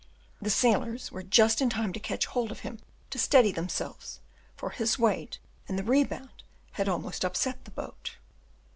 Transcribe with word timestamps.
The 0.41 0.49
sailors 0.49 1.11
were 1.11 1.21
just 1.21 1.61
in 1.61 1.69
time 1.69 1.93
to 1.93 1.99
catch 1.99 2.25
hold 2.25 2.51
of 2.51 2.61
him 2.61 2.79
to 3.11 3.19
steady 3.19 3.51
themselves; 3.51 4.19
for 4.55 4.71
his 4.71 4.97
weight 4.97 5.37
and 5.67 5.77
the 5.77 5.83
rebound 5.83 6.41
had 6.71 6.89
almost 6.89 7.23
upset 7.23 7.65
the 7.65 7.69
boat. 7.69 8.15